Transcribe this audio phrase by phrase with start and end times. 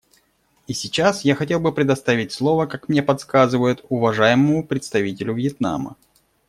[0.65, 5.95] И сейчас я хотел бы предоставить слово, как мне подсказывают, уважаемому представителю Вьетнама.